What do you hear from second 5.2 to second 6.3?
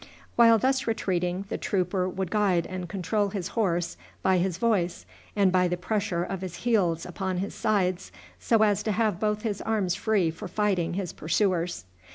and by the pressure